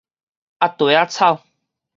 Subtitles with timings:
[0.59, 1.43] 鴨蹄仔草